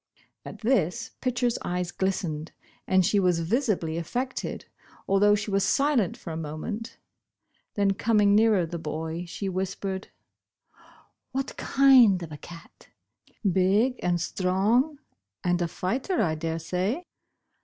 [0.43, 2.53] At this Pitcher's eyes glistened,
[2.87, 4.65] and she was visi bly affected,
[5.07, 6.97] although she was silent for a moment.
[7.75, 10.07] Then coming nearer the boy, she whispered:
[11.33, 11.67] 1 6 Bosh Bosh Oil.
[11.67, 12.87] ''What kind of a cat?
[13.51, 14.97] Big and strong
[15.43, 17.03] and a fighter, I daresay?"